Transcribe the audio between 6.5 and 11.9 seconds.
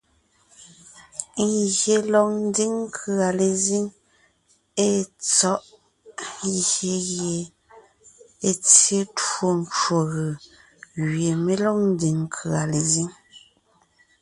gie è tsyé twó ncwò gʉ̀ gẅie mé lɔg